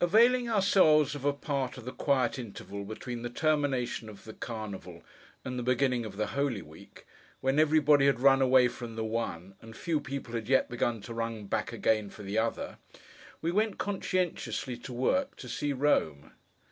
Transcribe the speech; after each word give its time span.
Availing 0.00 0.48
ourselves 0.50 1.14
of 1.14 1.24
a 1.24 1.32
part 1.32 1.78
of 1.78 1.84
the 1.84 1.92
quiet 1.92 2.40
interval 2.40 2.82
between 2.84 3.22
the 3.22 3.30
termination 3.30 4.08
of 4.08 4.24
the 4.24 4.32
Carnival 4.32 5.04
and 5.44 5.56
the 5.56 5.62
beginning 5.62 6.04
of 6.04 6.16
the 6.16 6.26
Holy 6.26 6.60
Week: 6.60 7.06
when 7.40 7.60
everybody 7.60 8.06
had 8.06 8.18
run 8.18 8.42
away 8.42 8.66
from 8.66 8.96
the 8.96 9.04
one, 9.04 9.54
and 9.62 9.76
few 9.76 10.00
people 10.00 10.34
had 10.34 10.48
yet 10.48 10.68
begun 10.68 11.00
to 11.02 11.14
run 11.14 11.44
back 11.46 11.72
again 11.72 12.10
for 12.10 12.24
the 12.24 12.36
other: 12.36 12.78
we 13.40 13.52
went 13.52 13.78
conscientiously 13.78 14.76
to 14.78 14.92
work, 14.92 15.36
to 15.36 15.48
see 15.48 15.72
Rome. 15.72 16.32